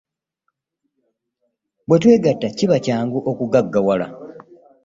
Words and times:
Bwe 1.87 1.97
twegatta 2.01 2.47
kiba 2.57 2.77
kyangu 2.85 3.19
okugaggawala. 3.31 4.07